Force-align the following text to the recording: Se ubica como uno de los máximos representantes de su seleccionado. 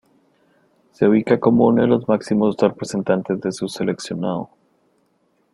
Se 0.93 1.07
ubica 1.07 1.39
como 1.39 1.67
uno 1.67 1.83
de 1.83 1.87
los 1.87 2.07
máximos 2.07 2.57
representantes 2.57 3.39
de 3.39 3.51
su 3.51 3.67
seleccionado. 3.67 4.49